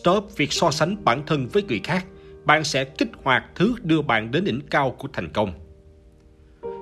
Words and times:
Stop 0.00 0.36
việc 0.36 0.52
so 0.52 0.70
sánh 0.70 1.04
bản 1.04 1.22
thân 1.26 1.48
với 1.48 1.62
người 1.62 1.80
khác. 1.84 2.06
Bạn 2.44 2.64
sẽ 2.64 2.84
kích 2.84 3.08
hoạt 3.22 3.44
thứ 3.54 3.74
đưa 3.82 4.02
bạn 4.02 4.30
đến 4.30 4.44
đỉnh 4.44 4.60
cao 4.70 4.90
của 4.98 5.08
thành 5.12 5.28
công. 5.32 5.52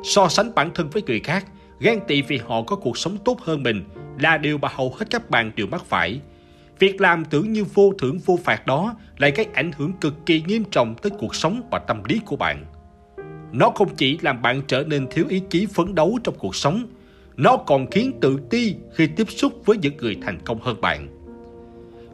So 0.03 0.29
sánh 0.29 0.55
bản 0.55 0.71
thân 0.75 0.91
với 0.91 1.03
người 1.07 1.21
khác, 1.21 1.47
ghen 1.81 2.01
tị 2.09 2.23
vì 2.23 2.39
họ 2.39 2.63
có 2.63 2.77
cuộc 2.77 2.99
sống 2.99 3.19
tốt 3.25 3.41
hơn 3.41 3.63
mình 3.63 3.85
là 4.21 4.39
điều 4.39 4.59
mà 4.59 4.69
hầu 4.73 4.95
hết 4.99 5.07
các 5.11 5.31
bạn 5.31 5.53
đều 5.57 5.67
mắc 5.67 5.85
phải. 5.85 6.21
Việc 6.79 7.01
làm 7.01 7.25
tưởng 7.25 7.53
như 7.53 7.65
vô 7.65 7.93
thưởng 7.99 8.19
vô 8.19 8.39
phạt 8.45 8.67
đó 8.67 8.95
lại 9.19 9.31
gây 9.31 9.47
ảnh 9.55 9.71
hưởng 9.77 9.93
cực 10.01 10.15
kỳ 10.27 10.43
nghiêm 10.47 10.65
trọng 10.65 10.95
tới 11.03 11.13
cuộc 11.19 11.35
sống 11.35 11.63
và 11.71 11.79
tâm 11.79 12.05
lý 12.05 12.21
của 12.27 12.37
bạn. 12.37 12.65
Nó 13.53 13.71
không 13.71 13.95
chỉ 13.97 14.19
làm 14.23 14.43
bạn 14.43 14.63
trở 14.67 14.85
nên 14.87 15.07
thiếu 15.11 15.25
ý 15.29 15.43
chí 15.51 15.67
phấn 15.67 15.95
đấu 15.95 16.19
trong 16.25 16.35
cuộc 16.39 16.57
sống, 16.57 16.87
nó 17.37 17.57
còn 17.57 17.91
khiến 17.91 18.13
tự 18.21 18.39
ti 18.51 18.75
khi 18.95 19.07
tiếp 19.07 19.31
xúc 19.31 19.53
với 19.65 19.77
những 19.77 19.97
người 19.97 20.17
thành 20.23 20.39
công 20.45 20.61
hơn 20.61 20.81
bạn. 20.81 21.16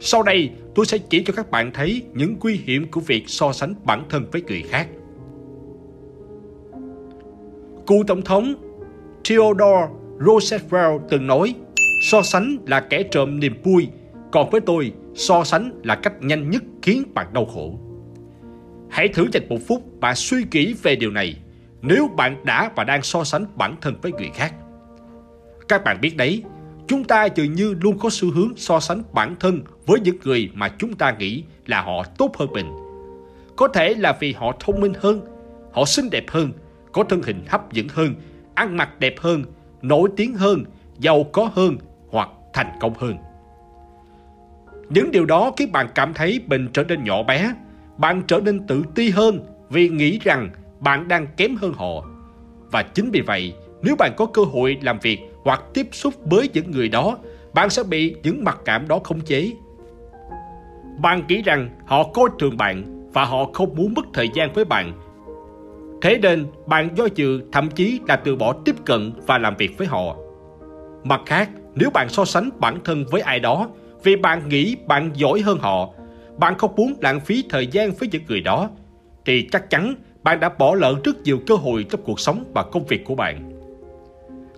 Sau 0.05 0.23
đây, 0.23 0.49
tôi 0.75 0.85
sẽ 0.85 0.97
chỉ 0.97 1.23
cho 1.23 1.33
các 1.33 1.51
bạn 1.51 1.71
thấy 1.73 2.03
những 2.13 2.35
nguy 2.41 2.61
hiểm 2.65 2.91
của 2.91 3.01
việc 3.01 3.23
so 3.27 3.51
sánh 3.51 3.75
bản 3.85 4.03
thân 4.09 4.25
với 4.31 4.41
người 4.41 4.61
khác. 4.61 4.87
Cựu 7.87 8.03
Tổng 8.07 8.21
thống 8.21 8.53
Theodore 9.29 9.87
Roosevelt 10.19 11.01
từng 11.09 11.27
nói, 11.27 11.55
so 12.11 12.21
sánh 12.21 12.57
là 12.67 12.79
kẻ 12.79 13.03
trộm 13.03 13.39
niềm 13.39 13.53
vui, 13.63 13.87
còn 14.31 14.49
với 14.49 14.61
tôi, 14.61 14.91
so 15.15 15.43
sánh 15.43 15.71
là 15.83 15.95
cách 15.95 16.13
nhanh 16.21 16.49
nhất 16.49 16.63
khiến 16.81 17.03
bạn 17.13 17.27
đau 17.33 17.45
khổ. 17.45 17.79
Hãy 18.89 19.07
thử 19.07 19.27
dành 19.31 19.49
một 19.49 19.57
phút 19.67 19.83
và 20.01 20.13
suy 20.15 20.43
nghĩ 20.51 20.75
về 20.83 20.95
điều 20.95 21.11
này 21.11 21.35
nếu 21.81 22.07
bạn 22.17 22.45
đã 22.45 22.71
và 22.75 22.83
đang 22.83 23.01
so 23.01 23.23
sánh 23.23 23.45
bản 23.55 23.75
thân 23.81 23.95
với 24.01 24.11
người 24.11 24.29
khác. 24.33 24.53
Các 25.67 25.83
bạn 25.83 25.97
biết 26.01 26.17
đấy, 26.17 26.43
chúng 26.87 27.03
ta 27.03 27.25
dường 27.25 27.53
như 27.53 27.75
luôn 27.81 27.97
có 27.99 28.09
xu 28.11 28.31
hướng 28.31 28.51
so 28.57 28.79
sánh 28.79 29.03
bản 29.13 29.35
thân 29.39 29.61
với 29.85 29.99
những 29.99 30.17
người 30.23 30.49
mà 30.53 30.69
chúng 30.77 30.93
ta 30.93 31.15
nghĩ 31.19 31.43
là 31.65 31.81
họ 31.81 32.03
tốt 32.17 32.31
hơn 32.37 32.51
mình. 32.51 32.71
Có 33.55 33.67
thể 33.67 33.93
là 33.93 34.17
vì 34.19 34.33
họ 34.33 34.51
thông 34.59 34.81
minh 34.81 34.93
hơn, 34.99 35.21
họ 35.71 35.85
xinh 35.85 36.09
đẹp 36.09 36.25
hơn, 36.27 36.51
có 36.91 37.03
thân 37.03 37.21
hình 37.21 37.43
hấp 37.47 37.73
dẫn 37.73 37.87
hơn, 37.89 38.15
ăn 38.53 38.77
mặc 38.77 38.99
đẹp 38.99 39.15
hơn, 39.19 39.43
nổi 39.81 40.09
tiếng 40.17 40.33
hơn, 40.33 40.63
giàu 40.99 41.23
có 41.23 41.49
hơn 41.53 41.77
hoặc 42.09 42.29
thành 42.53 42.71
công 42.79 42.93
hơn. 42.93 43.17
Những 44.89 45.11
điều 45.11 45.25
đó 45.25 45.51
khiến 45.57 45.71
bạn 45.71 45.87
cảm 45.95 46.13
thấy 46.13 46.41
mình 46.47 46.67
trở 46.73 46.83
nên 46.83 47.03
nhỏ 47.03 47.23
bé, 47.23 47.53
bạn 47.97 48.21
trở 48.27 48.39
nên 48.39 48.67
tự 48.67 48.83
ti 48.95 49.09
hơn 49.09 49.39
vì 49.69 49.89
nghĩ 49.89 50.19
rằng 50.23 50.49
bạn 50.79 51.07
đang 51.07 51.27
kém 51.37 51.55
hơn 51.55 51.73
họ. 51.73 52.05
Và 52.71 52.83
chính 52.83 53.11
vì 53.11 53.21
vậy, 53.21 53.53
nếu 53.81 53.95
bạn 53.95 54.11
có 54.17 54.25
cơ 54.25 54.41
hội 54.41 54.77
làm 54.81 54.99
việc 54.99 55.19
hoặc 55.43 55.63
tiếp 55.73 55.87
xúc 55.91 56.13
với 56.25 56.49
những 56.53 56.71
người 56.71 56.89
đó, 56.89 57.17
bạn 57.53 57.69
sẽ 57.69 57.83
bị 57.83 58.15
những 58.23 58.43
mặc 58.43 58.57
cảm 58.65 58.87
đó 58.87 58.99
khống 59.03 59.21
chế. 59.21 59.51
Bạn 61.01 61.23
nghĩ 61.27 61.41
rằng 61.41 61.69
họ 61.85 62.03
coi 62.03 62.29
thường 62.39 62.57
bạn 62.57 63.07
và 63.13 63.25
họ 63.25 63.45
không 63.53 63.75
muốn 63.75 63.93
mất 63.93 64.05
thời 64.13 64.29
gian 64.33 64.53
với 64.53 64.65
bạn. 64.65 64.93
Thế 66.01 66.17
nên 66.21 66.45
bạn 66.65 66.89
do 66.95 67.07
dự 67.15 67.41
thậm 67.51 67.69
chí 67.69 67.99
là 68.07 68.15
từ 68.15 68.35
bỏ 68.35 68.53
tiếp 68.65 68.75
cận 68.85 69.13
và 69.27 69.37
làm 69.37 69.55
việc 69.57 69.77
với 69.77 69.87
họ. 69.87 70.15
Mặt 71.03 71.21
khác, 71.25 71.49
nếu 71.75 71.89
bạn 71.89 72.09
so 72.09 72.25
sánh 72.25 72.49
bản 72.59 72.77
thân 72.83 73.05
với 73.11 73.21
ai 73.21 73.39
đó 73.39 73.69
vì 74.03 74.15
bạn 74.15 74.49
nghĩ 74.49 74.75
bạn 74.87 75.11
giỏi 75.13 75.41
hơn 75.41 75.57
họ, 75.57 75.89
bạn 76.37 76.57
không 76.57 76.75
muốn 76.75 76.93
lãng 77.01 77.19
phí 77.19 77.43
thời 77.49 77.67
gian 77.67 77.91
với 77.91 78.09
những 78.11 78.23
người 78.27 78.41
đó, 78.41 78.69
thì 79.25 79.47
chắc 79.51 79.69
chắn 79.69 79.95
bạn 80.23 80.39
đã 80.39 80.49
bỏ 80.49 80.75
lỡ 80.75 80.95
rất 81.03 81.21
nhiều 81.23 81.39
cơ 81.47 81.55
hội 81.55 81.85
trong 81.89 82.01
cuộc 82.03 82.19
sống 82.19 82.43
và 82.53 82.63
công 82.63 82.85
việc 82.85 83.05
của 83.05 83.15
bạn. 83.15 83.52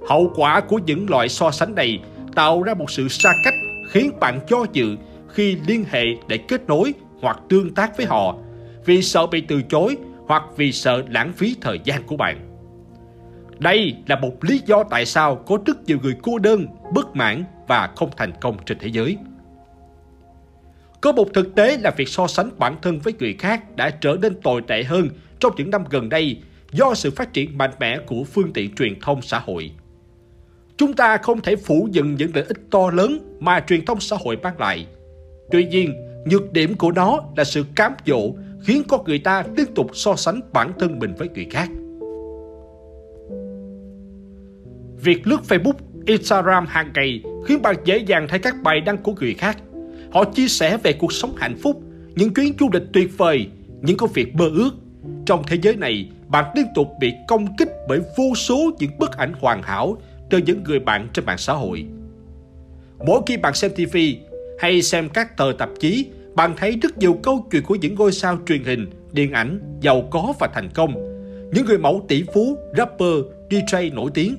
Hậu 0.07 0.31
quả 0.35 0.61
của 0.61 0.79
những 0.85 1.09
loại 1.09 1.29
so 1.29 1.51
sánh 1.51 1.75
này 1.75 1.99
tạo 2.35 2.63
ra 2.63 2.73
một 2.73 2.91
sự 2.91 3.07
xa 3.07 3.33
cách 3.43 3.53
khiến 3.89 4.11
bạn 4.19 4.39
cho 4.47 4.66
dự 4.73 4.95
khi 5.29 5.57
liên 5.67 5.85
hệ 5.89 6.03
để 6.27 6.38
kết 6.38 6.67
nối 6.67 6.93
hoặc 7.21 7.39
tương 7.49 7.73
tác 7.73 7.97
với 7.97 8.05
họ 8.05 8.35
vì 8.85 9.01
sợ 9.01 9.27
bị 9.27 9.41
từ 9.41 9.61
chối 9.61 9.97
hoặc 10.27 10.44
vì 10.57 10.71
sợ 10.71 11.03
lãng 11.09 11.33
phí 11.33 11.55
thời 11.61 11.79
gian 11.83 12.03
của 12.03 12.17
bạn. 12.17 12.39
Đây 13.59 13.95
là 14.07 14.19
một 14.19 14.44
lý 14.44 14.61
do 14.65 14.83
tại 14.83 15.05
sao 15.05 15.35
có 15.35 15.57
rất 15.65 15.83
nhiều 15.85 15.97
người 16.03 16.15
cô 16.21 16.39
đơn, 16.39 16.67
bất 16.94 17.15
mãn 17.15 17.44
và 17.67 17.89
không 17.95 18.09
thành 18.17 18.31
công 18.41 18.57
trên 18.65 18.79
thế 18.79 18.88
giới. 18.88 19.17
Có 21.01 21.11
một 21.11 21.27
thực 21.33 21.55
tế 21.55 21.77
là 21.77 21.91
việc 21.91 22.07
so 22.07 22.27
sánh 22.27 22.49
bản 22.57 22.75
thân 22.81 22.99
với 22.99 23.13
người 23.19 23.33
khác 23.33 23.75
đã 23.75 23.89
trở 23.89 24.17
nên 24.21 24.41
tồi 24.41 24.61
tệ 24.67 24.83
hơn 24.83 25.09
trong 25.39 25.53
những 25.57 25.69
năm 25.69 25.83
gần 25.89 26.09
đây 26.09 26.41
do 26.71 26.94
sự 26.94 27.11
phát 27.11 27.33
triển 27.33 27.57
mạnh 27.57 27.71
mẽ 27.79 27.97
của 28.07 28.23
phương 28.23 28.53
tiện 28.53 28.75
truyền 28.75 28.99
thông 28.99 29.21
xã 29.21 29.39
hội. 29.39 29.71
Chúng 30.78 30.94
ta 30.94 31.18
không 31.18 31.41
thể 31.41 31.56
phủ 31.56 31.88
nhận 31.91 32.16
những 32.16 32.31
lợi 32.34 32.44
ích 32.47 32.58
to 32.72 32.91
lớn 32.91 33.38
mà 33.40 33.59
truyền 33.68 33.86
thông 33.86 34.00
xã 34.00 34.16
hội 34.25 34.38
mang 34.44 34.59
lại. 34.59 34.88
Tuy 35.52 35.66
nhiên, 35.66 35.94
nhược 36.25 36.53
điểm 36.53 36.75
của 36.75 36.91
nó 36.91 37.19
là 37.38 37.44
sự 37.44 37.66
cám 37.75 37.94
dỗ 38.06 38.31
khiến 38.63 38.84
con 38.88 39.03
người 39.06 39.19
ta 39.19 39.44
liên 39.58 39.74
tục 39.75 39.90
so 39.94 40.16
sánh 40.16 40.41
bản 40.53 40.72
thân 40.80 41.00
mình 41.00 41.13
với 41.18 41.30
người 41.30 41.47
khác. 41.52 41.69
Việc 45.03 45.28
lướt 45.28 45.40
Facebook, 45.50 45.74
Instagram 46.06 46.66
hàng 46.68 46.92
ngày 46.96 47.22
khiến 47.46 47.62
bạn 47.62 47.75
dễ 47.86 47.97
dàng 47.97 48.28
thấy 48.30 48.40
các 48.40 48.56
bài 48.63 48.81
đăng 48.81 48.97
của 48.97 49.13
người 49.19 49.34
khác. 49.34 49.57
Họ 50.12 50.24
chia 50.24 50.47
sẻ 50.47 50.78
về 50.78 50.94
cuộc 50.94 51.13
sống 51.13 51.36
hạnh 51.38 51.57
phúc, 51.63 51.81
những 52.16 52.34
chuyến 52.34 52.53
du 52.59 52.69
lịch 52.74 52.84
tuyệt 52.94 53.18
vời, 53.18 53.47
những 53.81 53.97
công 53.97 54.12
việc 54.13 54.36
mơ 54.36 54.50
ước. 54.56 54.72
Trong 55.25 55.44
thế 55.47 55.57
giới 55.62 55.75
này, 55.75 56.09
bạn 56.28 56.46
liên 56.56 56.66
tục 56.75 56.88
bị 57.00 57.13
công 57.28 57.56
kích 57.57 57.69
bởi 57.88 58.00
vô 58.18 58.36
số 58.36 58.72
những 58.80 58.92
bức 59.00 59.18
ảnh 59.18 59.34
hoàn 59.40 59.63
hảo 59.63 59.97
từ 60.30 60.38
những 60.38 60.63
người 60.63 60.80
bạn 60.80 61.08
trên 61.13 61.25
mạng 61.25 61.38
xã 61.38 61.53
hội. 61.53 61.86
Mỗi 63.06 63.22
khi 63.25 63.38
bạn 63.38 63.53
xem 63.53 63.72
TV 63.75 63.97
hay 64.59 64.81
xem 64.81 65.09
các 65.09 65.38
tờ 65.38 65.52
tạp 65.58 65.69
chí, 65.80 66.06
bạn 66.36 66.53
thấy 66.58 66.80
rất 66.81 66.97
nhiều 66.97 67.19
câu 67.24 67.47
chuyện 67.52 67.63
của 67.63 67.75
những 67.75 67.96
ngôi 67.96 68.12
sao 68.12 68.38
truyền 68.46 68.63
hình, 68.63 68.90
điện 69.12 69.31
ảnh, 69.31 69.59
giàu 69.81 70.08
có 70.12 70.34
và 70.40 70.47
thành 70.53 70.69
công. 70.74 70.94
Những 71.53 71.66
người 71.66 71.78
mẫu 71.78 72.06
tỷ 72.08 72.24
phú, 72.34 72.58
rapper, 72.78 73.16
DJ 73.50 73.94
nổi 73.94 74.12
tiếng. 74.13 74.36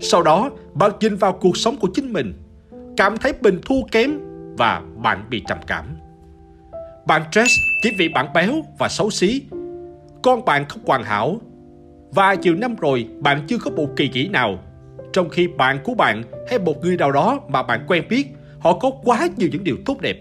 Sau 0.00 0.22
đó, 0.22 0.50
bạn 0.74 0.90
nhìn 1.00 1.16
vào 1.16 1.32
cuộc 1.32 1.56
sống 1.56 1.76
của 1.80 1.88
chính 1.94 2.12
mình, 2.12 2.34
cảm 2.96 3.16
thấy 3.16 3.32
mình 3.40 3.60
thua 3.66 3.82
kém 3.92 4.18
và 4.56 4.82
bạn 5.02 5.26
bị 5.30 5.42
trầm 5.48 5.58
cảm. 5.66 5.96
Bạn 7.06 7.22
stress 7.30 7.52
chỉ 7.82 7.90
vì 7.98 8.08
bạn 8.08 8.26
béo 8.34 8.52
và 8.78 8.88
xấu 8.88 9.10
xí. 9.10 9.42
Con 10.22 10.44
bạn 10.44 10.64
không 10.68 10.82
hoàn 10.86 11.02
hảo. 11.02 11.40
Và 12.10 12.34
nhiều 12.34 12.54
năm 12.54 12.76
rồi 12.80 13.08
bạn 13.20 13.44
chưa 13.48 13.58
có 13.58 13.70
một 13.70 13.88
kỳ 13.96 14.08
nghỉ 14.08 14.28
nào 14.28 14.58
trong 15.16 15.28
khi 15.28 15.46
bạn 15.46 15.78
của 15.84 15.94
bạn 15.94 16.22
hay 16.48 16.58
một 16.58 16.84
người 16.84 16.96
nào 16.96 17.12
đó 17.12 17.40
mà 17.48 17.62
bạn 17.62 17.84
quen 17.88 18.04
biết 18.08 18.26
họ 18.58 18.78
có 18.78 18.90
quá 19.04 19.28
nhiều 19.36 19.48
những 19.52 19.64
điều 19.64 19.76
tốt 19.84 20.00
đẹp. 20.00 20.16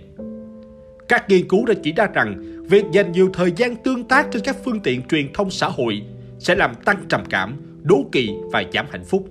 Các 1.08 1.30
nghiên 1.30 1.48
cứu 1.48 1.66
đã 1.66 1.74
chỉ 1.84 1.94
ra 1.94 2.08
rằng 2.14 2.36
việc 2.70 2.86
dành 2.92 3.12
nhiều 3.12 3.30
thời 3.34 3.52
gian 3.52 3.76
tương 3.76 4.04
tác 4.04 4.28
trên 4.32 4.42
các 4.46 4.56
phương 4.64 4.80
tiện 4.80 5.02
truyền 5.08 5.34
thông 5.34 5.52
xã 5.52 5.68
hội 5.68 6.02
sẽ 6.40 6.56
làm 6.56 6.76
tăng 6.76 7.06
trầm 7.10 7.24
cảm, 7.30 7.58
đố 7.82 8.06
kỵ 8.12 8.30
và 8.52 8.64
giảm 8.74 8.86
hạnh 8.92 9.04
phúc. 9.04 9.28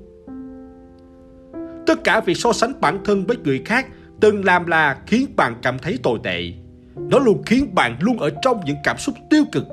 Tất 1.86 2.04
cả 2.04 2.20
việc 2.20 2.36
so 2.36 2.52
sánh 2.52 2.72
bản 2.80 2.98
thân 3.04 3.24
với 3.26 3.36
người 3.44 3.62
khác 3.64 3.86
từng 4.20 4.44
làm 4.44 4.66
là 4.66 4.98
khiến 5.06 5.26
bạn 5.36 5.54
cảm 5.62 5.78
thấy 5.78 5.98
tồi 6.02 6.18
tệ. 6.22 6.52
Nó 6.96 7.18
luôn 7.18 7.42
khiến 7.46 7.74
bạn 7.74 7.96
luôn 8.00 8.18
ở 8.18 8.30
trong 8.42 8.60
những 8.66 8.76
cảm 8.84 8.98
xúc 8.98 9.14
tiêu 9.30 9.44
cực. 9.52 9.64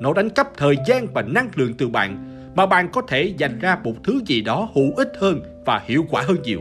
Nó 0.00 0.12
đánh 0.12 0.30
cắp 0.30 0.56
thời 0.56 0.76
gian 0.86 1.06
và 1.14 1.22
năng 1.22 1.48
lượng 1.54 1.74
từ 1.78 1.88
bạn 1.88 2.33
mà 2.54 2.66
bạn 2.66 2.88
có 2.92 3.02
thể 3.08 3.34
dành 3.38 3.58
ra 3.58 3.78
một 3.84 3.94
thứ 4.04 4.20
gì 4.26 4.40
đó 4.40 4.68
hữu 4.74 4.94
ích 4.96 5.12
hơn 5.20 5.42
và 5.64 5.82
hiệu 5.86 6.06
quả 6.10 6.22
hơn 6.26 6.42
nhiều. 6.42 6.60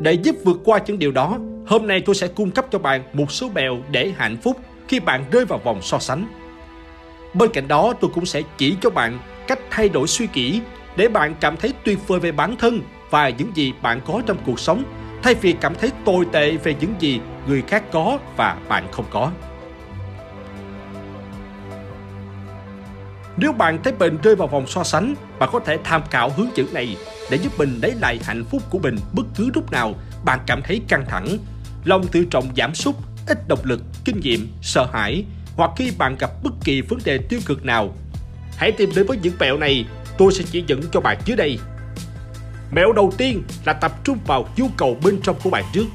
Để 0.00 0.12
giúp 0.12 0.36
vượt 0.44 0.60
qua 0.64 0.78
những 0.86 0.98
điều 0.98 1.12
đó, 1.12 1.38
hôm 1.66 1.86
nay 1.86 2.02
tôi 2.06 2.14
sẽ 2.14 2.28
cung 2.28 2.50
cấp 2.50 2.66
cho 2.70 2.78
bạn 2.78 3.02
một 3.12 3.32
số 3.32 3.50
mẹo 3.54 3.78
để 3.90 4.12
hạnh 4.16 4.36
phúc 4.36 4.56
khi 4.88 5.00
bạn 5.00 5.24
rơi 5.30 5.44
vào 5.44 5.58
vòng 5.58 5.82
so 5.82 5.98
sánh. 5.98 6.26
Bên 7.34 7.50
cạnh 7.52 7.68
đó, 7.68 7.92
tôi 8.00 8.10
cũng 8.14 8.26
sẽ 8.26 8.42
chỉ 8.58 8.76
cho 8.80 8.90
bạn 8.90 9.18
cách 9.46 9.60
thay 9.70 9.88
đổi 9.88 10.06
suy 10.06 10.28
nghĩ 10.34 10.60
để 10.96 11.08
bạn 11.08 11.34
cảm 11.40 11.56
thấy 11.56 11.72
tuyệt 11.84 11.98
vời 12.06 12.20
về 12.20 12.32
bản 12.32 12.56
thân 12.56 12.80
và 13.10 13.28
những 13.28 13.50
gì 13.54 13.72
bạn 13.82 14.00
có 14.06 14.22
trong 14.26 14.36
cuộc 14.46 14.60
sống 14.60 14.84
thay 15.22 15.34
vì 15.34 15.52
cảm 15.52 15.74
thấy 15.74 15.90
tồi 16.04 16.26
tệ 16.32 16.56
về 16.56 16.74
những 16.80 16.94
gì 16.98 17.20
người 17.46 17.62
khác 17.62 17.84
có 17.92 18.18
và 18.36 18.56
bạn 18.68 18.84
không 18.92 19.04
có. 19.10 19.30
Nếu 23.36 23.52
bạn 23.52 23.82
thấy 23.82 23.92
mình 23.98 24.18
rơi 24.22 24.36
vào 24.36 24.48
vòng 24.48 24.66
so 24.66 24.84
sánh, 24.84 25.14
bạn 25.38 25.48
có 25.52 25.60
thể 25.60 25.78
tham 25.84 26.02
khảo 26.10 26.30
hướng 26.36 26.56
dẫn 26.56 26.74
này 26.74 26.96
để 27.30 27.36
giúp 27.36 27.58
mình 27.58 27.78
lấy 27.82 27.94
lại 28.00 28.20
hạnh 28.24 28.44
phúc 28.50 28.62
của 28.70 28.78
mình 28.78 28.96
bất 29.12 29.26
cứ 29.36 29.50
lúc 29.54 29.72
nào 29.72 29.94
bạn 30.24 30.38
cảm 30.46 30.62
thấy 30.62 30.80
căng 30.88 31.04
thẳng, 31.08 31.38
lòng 31.84 32.06
tự 32.06 32.24
trọng 32.24 32.48
giảm 32.56 32.74
sút, 32.74 32.94
ít 33.26 33.48
động 33.48 33.60
lực, 33.62 33.82
kinh 34.04 34.20
nghiệm, 34.20 34.48
sợ 34.62 34.86
hãi 34.92 35.24
hoặc 35.56 35.70
khi 35.76 35.92
bạn 35.98 36.16
gặp 36.18 36.30
bất 36.42 36.52
kỳ 36.64 36.80
vấn 36.80 36.98
đề 37.04 37.18
tiêu 37.18 37.40
cực 37.46 37.64
nào. 37.64 37.94
Hãy 38.56 38.72
tìm 38.72 38.90
đến 38.96 39.06
với 39.06 39.18
những 39.22 39.34
mẹo 39.40 39.58
này, 39.58 39.84
tôi 40.18 40.32
sẽ 40.32 40.44
chỉ 40.50 40.64
dẫn 40.66 40.80
cho 40.92 41.00
bạn 41.00 41.18
dưới 41.24 41.36
đây. 41.36 41.58
Mẹo 42.72 42.92
đầu 42.92 43.12
tiên 43.18 43.42
là 43.64 43.72
tập 43.72 43.92
trung 44.04 44.18
vào 44.26 44.48
nhu 44.56 44.68
cầu 44.76 44.96
bên 45.04 45.20
trong 45.22 45.36
của 45.42 45.50
bạn 45.50 45.64
trước. 45.72 45.86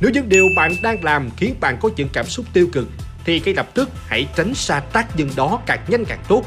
Nếu 0.00 0.10
những 0.10 0.28
điều 0.28 0.44
bạn 0.56 0.72
đang 0.82 1.04
làm 1.04 1.30
khiến 1.36 1.54
bạn 1.60 1.76
có 1.80 1.90
những 1.96 2.08
cảm 2.12 2.26
xúc 2.26 2.46
tiêu 2.52 2.68
cực 2.72 2.88
thì 3.24 3.40
ngay 3.40 3.54
lập 3.54 3.68
tức 3.74 3.88
hãy 4.06 4.26
tránh 4.36 4.54
xa 4.54 4.80
tác 4.80 5.16
nhân 5.16 5.30
đó 5.36 5.60
càng 5.66 5.84
nhanh 5.88 6.04
càng 6.04 6.24
tốt. 6.28 6.42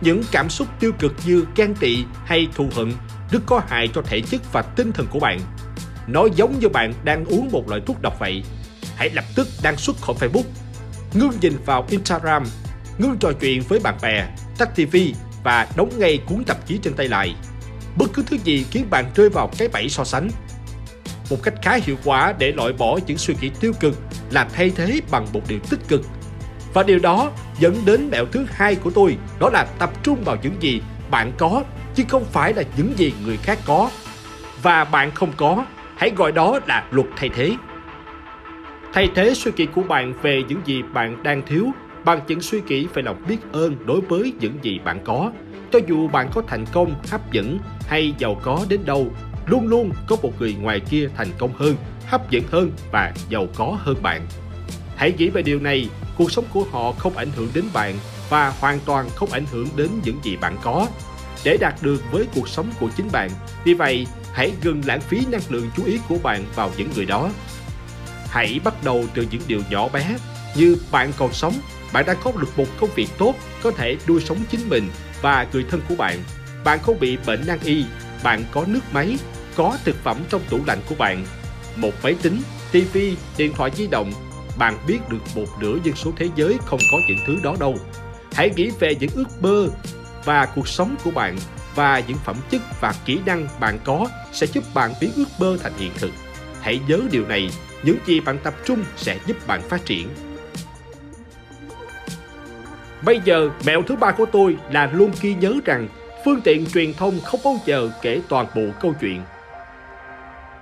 Những 0.00 0.22
cảm 0.32 0.50
xúc 0.50 0.68
tiêu 0.80 0.92
cực 0.98 1.12
như 1.26 1.44
ghen 1.56 1.74
tị 1.74 2.04
hay 2.24 2.48
thù 2.54 2.68
hận 2.76 2.92
rất 3.30 3.42
có 3.46 3.62
hại 3.68 3.88
cho 3.94 4.02
thể 4.02 4.20
chất 4.20 4.52
và 4.52 4.62
tinh 4.62 4.92
thần 4.92 5.06
của 5.10 5.20
bạn. 5.20 5.40
Nó 6.06 6.26
giống 6.36 6.58
như 6.58 6.68
bạn 6.68 6.92
đang 7.04 7.24
uống 7.24 7.48
một 7.52 7.68
loại 7.68 7.80
thuốc 7.86 8.02
độc 8.02 8.18
vậy. 8.18 8.42
Hãy 8.96 9.10
lập 9.10 9.24
tức 9.34 9.48
đăng 9.62 9.76
xuất 9.76 9.96
khỏi 10.00 10.16
Facebook, 10.20 10.44
ngưng 11.14 11.32
nhìn 11.40 11.56
vào 11.66 11.86
Instagram, 11.90 12.44
ngưng 12.98 13.16
trò 13.20 13.32
chuyện 13.40 13.62
với 13.68 13.80
bạn 13.80 13.94
bè, 14.02 14.28
tắt 14.58 14.68
TV 14.74 14.96
và 15.44 15.68
đóng 15.76 15.90
ngay 15.98 16.18
cuốn 16.26 16.44
tạp 16.44 16.66
chí 16.66 16.78
trên 16.82 16.94
tay 16.94 17.08
lại. 17.08 17.34
Bất 17.96 18.06
cứ 18.12 18.22
thứ 18.26 18.36
gì 18.44 18.66
khiến 18.70 18.90
bạn 18.90 19.10
rơi 19.14 19.28
vào 19.28 19.50
cái 19.58 19.68
bẫy 19.68 19.88
so 19.88 20.04
sánh. 20.04 20.30
Một 21.30 21.36
cách 21.42 21.54
khá 21.62 21.78
hiệu 21.82 21.96
quả 22.04 22.34
để 22.38 22.52
loại 22.52 22.72
bỏ 22.72 22.98
những 23.06 23.18
suy 23.18 23.34
nghĩ 23.40 23.50
tiêu 23.60 23.72
cực 23.80 23.94
là 24.30 24.48
thay 24.54 24.70
thế 24.76 25.00
bằng 25.10 25.26
một 25.32 25.40
điều 25.48 25.58
tích 25.70 25.80
cực. 25.88 26.00
Và 26.74 26.82
điều 26.82 26.98
đó 26.98 27.30
dẫn 27.58 27.74
đến 27.86 28.08
mẹo 28.10 28.26
thứ 28.26 28.46
hai 28.50 28.74
của 28.74 28.90
tôi, 28.90 29.16
đó 29.40 29.50
là 29.52 29.66
tập 29.78 29.90
trung 30.02 30.24
vào 30.24 30.36
những 30.42 30.54
gì 30.60 30.80
bạn 31.10 31.32
có 31.38 31.62
chứ 31.94 32.04
không 32.08 32.24
phải 32.24 32.54
là 32.54 32.62
những 32.76 32.92
gì 32.96 33.12
người 33.26 33.36
khác 33.36 33.58
có. 33.66 33.90
Và 34.62 34.84
bạn 34.84 35.10
không 35.10 35.32
có, 35.36 35.64
hãy 35.96 36.10
gọi 36.16 36.32
đó 36.32 36.58
là 36.66 36.84
luật 36.90 37.06
thay 37.16 37.30
thế. 37.34 37.52
Thay 38.92 39.08
thế 39.14 39.34
suy 39.34 39.50
nghĩ 39.56 39.66
của 39.66 39.82
bạn 39.82 40.12
về 40.22 40.42
những 40.48 40.60
gì 40.64 40.82
bạn 40.92 41.22
đang 41.22 41.42
thiếu 41.46 41.66
bằng 42.04 42.20
những 42.26 42.40
suy 42.40 42.60
nghĩ 42.66 42.86
về 42.94 43.02
lòng 43.02 43.22
biết 43.28 43.38
ơn 43.52 43.86
đối 43.86 44.00
với 44.00 44.32
những 44.40 44.58
gì 44.62 44.78
bạn 44.84 45.00
có. 45.04 45.32
Cho 45.72 45.78
dù 45.88 46.08
bạn 46.08 46.28
có 46.34 46.42
thành 46.46 46.64
công, 46.72 46.94
hấp 47.10 47.32
dẫn 47.32 47.58
hay 47.88 48.14
giàu 48.18 48.40
có 48.42 48.66
đến 48.68 48.80
đâu, 48.84 49.06
luôn 49.46 49.66
luôn 49.66 49.92
có 50.06 50.16
một 50.22 50.32
người 50.38 50.54
ngoài 50.60 50.80
kia 50.80 51.08
thành 51.16 51.28
công 51.38 51.52
hơn, 51.54 51.76
hấp 52.06 52.30
dẫn 52.30 52.44
hơn 52.50 52.70
và 52.90 53.12
giàu 53.28 53.46
có 53.54 53.78
hơn 53.80 54.02
bạn. 54.02 54.26
Hãy 54.96 55.12
nghĩ 55.18 55.28
về 55.28 55.42
điều 55.42 55.60
này, 55.60 55.88
cuộc 56.16 56.32
sống 56.32 56.44
của 56.52 56.64
họ 56.70 56.92
không 56.92 57.16
ảnh 57.16 57.30
hưởng 57.36 57.48
đến 57.54 57.64
bạn 57.72 57.94
và 58.28 58.52
hoàn 58.60 58.78
toàn 58.84 59.08
không 59.14 59.32
ảnh 59.32 59.44
hưởng 59.52 59.68
đến 59.76 59.88
những 60.04 60.18
gì 60.22 60.36
bạn 60.36 60.56
có 60.62 60.88
để 61.44 61.56
đạt 61.60 61.74
được 61.82 62.02
với 62.12 62.26
cuộc 62.34 62.48
sống 62.48 62.70
của 62.80 62.88
chính 62.96 63.08
bạn. 63.12 63.30
Vì 63.64 63.74
vậy, 63.74 64.06
hãy 64.32 64.52
ngừng 64.62 64.82
lãng 64.86 65.00
phí 65.00 65.26
năng 65.30 65.40
lượng 65.48 65.70
chú 65.76 65.84
ý 65.84 65.98
của 66.08 66.18
bạn 66.22 66.44
vào 66.54 66.70
những 66.76 66.90
người 66.96 67.04
đó. 67.04 67.30
Hãy 68.28 68.60
bắt 68.64 68.84
đầu 68.84 69.04
từ 69.14 69.26
những 69.30 69.42
điều 69.46 69.60
nhỏ 69.70 69.88
bé 69.88 70.16
như 70.56 70.76
bạn 70.90 71.12
còn 71.16 71.32
sống, 71.32 71.54
bạn 71.92 72.06
đã 72.06 72.14
có 72.14 72.32
được 72.32 72.58
một 72.58 72.66
công 72.80 72.90
việc 72.94 73.08
tốt, 73.18 73.34
có 73.62 73.70
thể 73.70 73.96
nuôi 74.08 74.20
sống 74.20 74.38
chính 74.50 74.68
mình 74.68 74.88
và 75.22 75.46
người 75.52 75.64
thân 75.70 75.80
của 75.88 75.94
bạn. 75.94 76.18
Bạn 76.64 76.78
không 76.82 77.00
bị 77.00 77.16
bệnh 77.26 77.46
nan 77.46 77.58
y, 77.64 77.84
bạn 78.22 78.44
có 78.50 78.64
nước 78.66 78.80
máy, 78.92 79.16
có 79.56 79.78
thực 79.84 79.96
phẩm 80.04 80.16
trong 80.28 80.40
tủ 80.50 80.60
lạnh 80.66 80.78
của 80.88 80.94
bạn, 80.98 81.24
một 81.76 81.92
máy 82.02 82.16
tính, 82.22 82.40
TV, 82.72 82.98
điện 83.36 83.52
thoại 83.56 83.70
di 83.74 83.86
động. 83.86 84.12
Bạn 84.58 84.78
biết 84.86 84.98
được 85.08 85.18
một 85.34 85.46
nửa 85.60 85.76
dân 85.84 85.94
số 85.96 86.12
thế 86.16 86.28
giới 86.36 86.58
không 86.64 86.80
có 86.92 86.98
những 87.08 87.18
thứ 87.26 87.36
đó 87.42 87.54
đâu. 87.60 87.76
Hãy 88.32 88.50
nghĩ 88.56 88.70
về 88.80 88.94
những 89.00 89.10
ước 89.14 89.42
mơ 89.42 89.68
và 90.24 90.46
cuộc 90.46 90.68
sống 90.68 90.96
của 91.04 91.10
bạn 91.10 91.36
và 91.74 92.02
những 92.08 92.16
phẩm 92.24 92.36
chất 92.50 92.62
và 92.80 92.94
kỹ 93.04 93.18
năng 93.26 93.48
bạn 93.60 93.78
có 93.84 94.06
sẽ 94.32 94.46
giúp 94.46 94.64
bạn 94.74 94.92
biến 95.00 95.10
ước 95.16 95.28
mơ 95.38 95.56
thành 95.62 95.72
hiện 95.78 95.90
thực. 95.98 96.10
Hãy 96.60 96.80
nhớ 96.88 97.00
điều 97.10 97.26
này, 97.26 97.50
những 97.82 97.98
gì 98.06 98.20
bạn 98.20 98.38
tập 98.42 98.54
trung 98.64 98.84
sẽ 98.96 99.18
giúp 99.26 99.46
bạn 99.46 99.62
phát 99.68 99.84
triển. 99.84 100.08
Bây 103.04 103.20
giờ, 103.24 103.50
mẹo 103.66 103.82
thứ 103.82 103.96
ba 103.96 104.12
của 104.12 104.26
tôi 104.32 104.56
là 104.70 104.90
luôn 104.92 105.10
ghi 105.20 105.34
nhớ 105.34 105.54
rằng 105.64 105.88
phương 106.24 106.40
tiện 106.40 106.66
truyền 106.66 106.94
thông 106.94 107.20
không 107.20 107.40
bao 107.44 107.56
giờ 107.66 107.90
kể 108.02 108.20
toàn 108.28 108.46
bộ 108.54 108.62
câu 108.80 108.94
chuyện. 109.00 109.22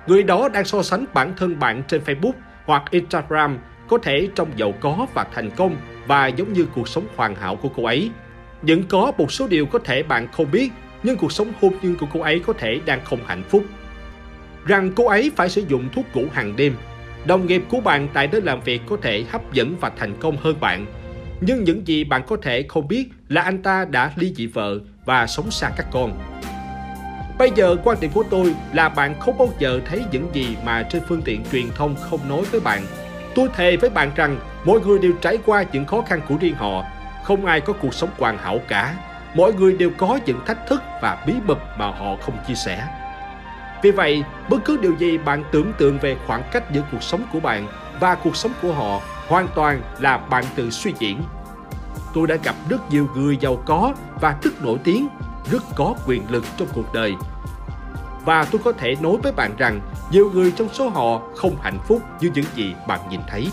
Người 0.07 0.23
đó 0.23 0.49
đang 0.49 0.65
so 0.65 0.83
sánh 0.83 1.05
bản 1.15 1.33
thân 1.37 1.59
bạn 1.59 1.83
trên 1.89 2.01
Facebook 2.07 2.33
hoặc 2.65 2.83
Instagram 2.91 3.59
có 3.89 3.99
thể 3.99 4.29
trông 4.35 4.49
giàu 4.57 4.73
có 4.81 5.07
và 5.15 5.27
thành 5.35 5.51
công 5.51 5.77
và 6.07 6.27
giống 6.27 6.53
như 6.53 6.67
cuộc 6.75 6.89
sống 6.89 7.07
hoàn 7.17 7.35
hảo 7.35 7.57
của 7.57 7.69
cô 7.77 7.85
ấy. 7.85 8.11
vẫn 8.63 8.83
có 8.89 9.13
một 9.19 9.33
số 9.33 9.47
điều 9.47 9.67
có 9.67 9.79
thể 9.79 10.03
bạn 10.03 10.29
không 10.33 10.51
biết, 10.51 10.73
nhưng 11.03 11.17
cuộc 11.17 11.33
sống 11.33 11.53
hôn 11.61 11.75
nhân 11.83 11.97
của 12.01 12.07
cô 12.13 12.21
ấy 12.21 12.39
có 12.47 12.53
thể 12.53 12.81
đang 12.87 13.05
không 13.05 13.19
hạnh 13.27 13.43
phúc. 13.49 13.65
Rằng 14.67 14.93
cô 14.97 15.09
ấy 15.09 15.31
phải 15.37 15.49
sử 15.49 15.63
dụng 15.69 15.89
thuốc 15.93 16.17
ngủ 16.17 16.25
hàng 16.33 16.57
đêm. 16.57 16.75
Đồng 17.27 17.47
nghiệp 17.47 17.63
của 17.69 17.81
bạn 17.81 18.09
tại 18.13 18.29
nơi 18.33 18.41
làm 18.41 18.61
việc 18.61 18.83
có 18.87 18.97
thể 19.03 19.25
hấp 19.31 19.53
dẫn 19.53 19.77
và 19.81 19.91
thành 19.97 20.17
công 20.21 20.37
hơn 20.37 20.57
bạn. 20.61 20.87
Nhưng 21.41 21.65
những 21.65 21.87
gì 21.87 22.05
bạn 22.05 22.23
có 22.27 22.37
thể 22.43 22.65
không 22.69 22.89
biết 22.89 23.09
là 23.29 23.43
anh 23.43 23.63
ta 23.63 23.85
đã 23.85 24.13
ly 24.17 24.33
dị 24.37 24.47
vợ 24.47 24.79
và 25.05 25.27
sống 25.27 25.51
xa 25.51 25.71
các 25.77 25.87
con. 25.93 26.34
Bây 27.39 27.51
giờ 27.55 27.77
quan 27.85 28.01
điểm 28.01 28.11
của 28.15 28.25
tôi 28.31 28.55
là 28.73 28.89
bạn 28.89 29.21
không 29.21 29.39
bao 29.39 29.49
giờ 29.59 29.81
thấy 29.87 30.05
những 30.13 30.29
gì 30.33 30.57
mà 30.65 30.83
trên 30.83 31.03
phương 31.09 31.23
tiện 31.23 31.45
truyền 31.53 31.71
thông 31.75 31.97
không 32.11 32.21
nói 32.29 32.43
với 32.51 32.61
bạn. 32.61 32.83
Tôi 33.35 33.49
thề 33.55 33.77
với 33.77 33.91
bạn 33.91 34.11
rằng 34.17 34.39
mỗi 34.65 34.81
người 34.81 34.99
đều 34.99 35.13
trải 35.21 35.39
qua 35.47 35.65
những 35.73 35.85
khó 35.85 36.03
khăn 36.03 36.21
của 36.29 36.37
riêng 36.41 36.55
họ 36.55 36.85
không 37.25 37.47
ai 37.47 37.61
có 37.61 37.73
cuộc 37.73 37.95
sống 37.95 38.11
hoàn 38.19 38.39
hảo 38.39 38.59
cả. 38.69 38.95
Mỗi 39.35 39.55
người 39.55 39.77
đều 39.77 39.91
có 39.99 40.19
những 40.27 40.41
thách 40.47 40.67
thức 40.67 40.83
và 41.03 41.25
bí 41.27 41.35
mật 41.47 41.59
mà 41.79 41.87
họ 41.87 42.17
không 42.21 42.35
chia 42.49 42.55
sẻ. 42.55 42.89
Vì 43.83 43.91
vậy, 43.91 44.25
bất 44.49 44.65
cứ 44.65 44.77
điều 44.77 44.97
gì 44.97 45.19
bạn 45.19 45.45
tưởng 45.53 45.73
tượng 45.79 45.99
về 45.99 46.17
khoảng 46.27 46.43
cách 46.53 46.73
giữa 46.73 46.83
cuộc 46.93 47.03
sống 47.03 47.23
của 47.33 47.41
bạn 47.41 47.67
và 48.01 48.15
cuộc 48.15 48.37
sống 48.37 48.53
của 48.63 48.73
họ 48.73 49.01
hoàn 49.29 49.49
toàn 49.55 49.83
là 49.99 50.17
bạn 50.17 50.45
tự 50.55 50.71
suy 50.71 50.93
diễn. 50.99 51.23
Tôi 52.15 52.27
đã 52.27 52.37
gặp 52.45 52.55
rất 52.69 52.91
nhiều 52.91 53.09
người 53.17 53.37
giàu 53.41 53.63
có 53.67 53.95
và 54.21 54.37
rất 54.43 54.63
nổi 54.63 54.79
tiếng, 54.85 55.09
rất 55.51 55.63
có 55.75 55.95
quyền 56.07 56.31
lực 56.31 56.45
trong 56.57 56.69
cuộc 56.75 56.93
đời. 56.93 57.15
Và 58.25 58.45
tôi 58.45 58.61
có 58.65 58.73
thể 58.73 58.97
nói 59.01 59.17
với 59.23 59.33
bạn 59.33 59.57
rằng 59.59 59.81
nhiều 60.11 60.31
người 60.35 60.53
trong 60.57 60.69
số 60.73 60.89
họ 60.89 61.21
không 61.37 61.57
hạnh 61.63 61.79
phúc 61.89 62.03
như 62.21 62.31
những 62.35 62.45
gì 62.55 62.75
bạn 62.87 63.01
nhìn 63.11 63.21
thấy. 63.29 63.49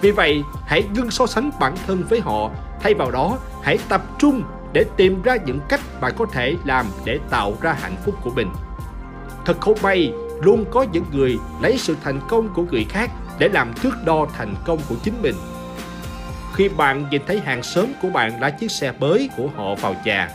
Vì 0.00 0.10
vậy, 0.10 0.42
hãy 0.66 0.84
ngưng 0.94 1.10
so 1.10 1.26
sánh 1.26 1.50
bản 1.60 1.74
thân 1.86 2.04
với 2.08 2.20
họ, 2.20 2.50
thay 2.80 2.94
vào 2.94 3.10
đó, 3.10 3.38
hãy 3.62 3.78
tập 3.88 4.02
trung 4.18 4.42
để 4.72 4.84
tìm 4.96 5.22
ra 5.22 5.36
những 5.46 5.60
cách 5.68 5.80
bạn 6.00 6.12
có 6.18 6.26
thể 6.32 6.54
làm 6.64 6.86
để 7.04 7.18
tạo 7.30 7.54
ra 7.60 7.76
hạnh 7.80 7.96
phúc 8.04 8.14
của 8.22 8.30
mình. 8.30 8.48
Thật 9.44 9.60
không 9.60 9.78
may, 9.82 10.12
luôn 10.42 10.64
có 10.70 10.86
những 10.92 11.04
người 11.12 11.38
lấy 11.62 11.78
sự 11.78 11.96
thành 12.04 12.20
công 12.28 12.54
của 12.54 12.62
người 12.70 12.86
khác 12.88 13.10
để 13.38 13.48
làm 13.48 13.72
thước 13.74 13.94
đo 14.04 14.26
thành 14.38 14.54
công 14.64 14.78
của 14.88 14.94
chính 15.02 15.22
mình. 15.22 15.34
Khi 16.54 16.68
bạn 16.68 17.06
nhìn 17.10 17.22
thấy 17.26 17.40
hàng 17.40 17.62
xóm 17.62 17.86
của 18.02 18.08
bạn 18.08 18.40
lái 18.40 18.52
chiếc 18.52 18.70
xe 18.70 18.92
mới 19.00 19.30
của 19.36 19.48
họ 19.56 19.74
vào 19.74 19.94
nhà, 20.04 20.28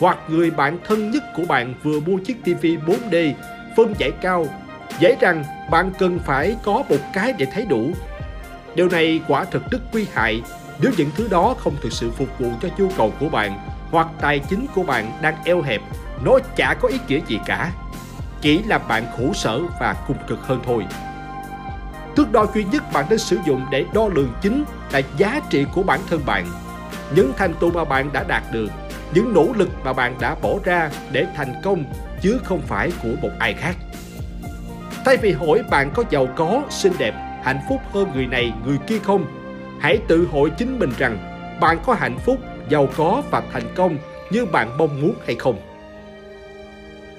hoặc 0.00 0.18
người 0.28 0.50
bạn 0.50 0.78
thân 0.88 1.10
nhất 1.10 1.22
của 1.36 1.44
bạn 1.48 1.74
vừa 1.82 2.00
mua 2.00 2.18
chiếc 2.18 2.44
TV 2.44 2.66
4D 2.66 3.32
phân 3.76 3.94
giải 3.98 4.10
cao, 4.20 4.46
dễ 5.00 5.16
rằng 5.20 5.44
bạn 5.70 5.92
cần 5.98 6.18
phải 6.18 6.56
có 6.62 6.82
một 6.88 7.00
cái 7.12 7.32
để 7.38 7.46
thấy 7.52 7.66
đủ 7.66 7.92
Điều 8.74 8.88
này 8.88 9.20
quả 9.28 9.44
thực 9.44 9.70
rất 9.70 9.78
nguy 9.92 10.06
hại 10.12 10.42
nếu 10.82 10.92
những 10.96 11.10
thứ 11.16 11.28
đó 11.28 11.54
không 11.58 11.76
thực 11.82 11.92
sự 11.92 12.10
phục 12.10 12.38
vụ 12.38 12.50
cho 12.62 12.68
nhu 12.78 12.88
cầu 12.96 13.12
của 13.20 13.28
bạn 13.28 13.58
hoặc 13.90 14.08
tài 14.20 14.38
chính 14.38 14.66
của 14.74 14.82
bạn 14.82 15.12
đang 15.22 15.34
eo 15.44 15.62
hẹp, 15.62 15.80
nó 16.24 16.38
chả 16.56 16.74
có 16.74 16.88
ý 16.88 16.98
nghĩa 17.08 17.20
gì 17.26 17.38
cả. 17.46 17.72
Chỉ 18.40 18.62
làm 18.62 18.80
bạn 18.88 19.04
khổ 19.16 19.32
sở 19.34 19.60
và 19.80 19.94
cùng 20.06 20.16
cực 20.28 20.38
hơn 20.38 20.60
thôi. 20.64 20.86
Thước 22.16 22.32
đo 22.32 22.46
duy 22.54 22.64
nhất 22.64 22.92
bạn 22.92 23.06
nên 23.10 23.18
sử 23.18 23.38
dụng 23.46 23.66
để 23.70 23.84
đo 23.94 24.08
lường 24.14 24.32
chính 24.42 24.64
là 24.92 25.00
giá 25.16 25.40
trị 25.50 25.66
của 25.74 25.82
bản 25.82 26.00
thân 26.10 26.20
bạn. 26.26 26.46
Những 27.14 27.32
thành 27.36 27.54
tựu 27.54 27.70
mà 27.70 27.84
bạn 27.84 28.12
đã 28.12 28.24
đạt 28.28 28.42
được, 28.52 28.68
những 29.14 29.34
nỗ 29.34 29.48
lực 29.56 29.68
mà 29.84 29.92
bạn 29.92 30.14
đã 30.20 30.34
bỏ 30.34 30.54
ra 30.64 30.90
để 31.12 31.26
thành 31.34 31.54
công 31.62 31.84
chứ 32.22 32.38
không 32.44 32.60
phải 32.60 32.90
của 33.02 33.14
một 33.22 33.30
ai 33.38 33.54
khác. 33.54 33.76
Thay 35.04 35.16
vì 35.16 35.32
hỏi 35.32 35.62
bạn 35.70 35.90
có 35.94 36.04
giàu 36.10 36.26
có, 36.36 36.62
xinh 36.70 36.92
đẹp 36.98 37.14
hạnh 37.42 37.60
phúc 37.68 37.80
hơn 37.92 38.08
người 38.14 38.26
này 38.26 38.52
người 38.66 38.78
kia 38.86 38.98
không 38.98 39.26
hãy 39.80 39.98
tự 40.08 40.28
hỏi 40.32 40.50
chính 40.58 40.78
mình 40.78 40.90
rằng 40.98 41.18
bạn 41.60 41.78
có 41.86 41.94
hạnh 41.94 42.18
phúc 42.18 42.38
giàu 42.68 42.88
có 42.96 43.22
và 43.30 43.42
thành 43.52 43.74
công 43.74 43.98
như 44.30 44.46
bạn 44.46 44.78
mong 44.78 45.00
muốn 45.00 45.14
hay 45.26 45.34
không. 45.34 45.56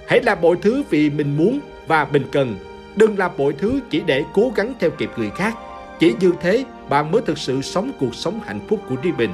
Hãy 0.07 0.21
làm 0.21 0.41
mọi 0.41 0.55
thứ 0.61 0.83
vì 0.89 1.09
mình 1.09 1.37
muốn 1.37 1.59
và 1.87 2.07
mình 2.11 2.25
cần. 2.31 2.55
Đừng 2.95 3.17
làm 3.17 3.31
mọi 3.37 3.53
thứ 3.53 3.79
chỉ 3.89 4.01
để 4.05 4.23
cố 4.33 4.51
gắng 4.55 4.73
theo 4.79 4.89
kịp 4.89 5.09
người 5.17 5.29
khác. 5.29 5.53
Chỉ 5.99 6.13
như 6.19 6.33
thế 6.41 6.65
bạn 6.89 7.11
mới 7.11 7.21
thực 7.21 7.37
sự 7.37 7.61
sống 7.61 7.91
cuộc 7.99 8.15
sống 8.15 8.39
hạnh 8.45 8.59
phúc 8.69 8.79
của 8.89 8.95
riêng 9.01 9.17
mình 9.17 9.33